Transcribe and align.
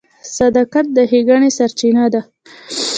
•صداقت 0.37 0.85
د 0.95 0.97
ښېګڼې 1.09 1.49
سرچینه 1.57 2.05
ده. 2.13 2.21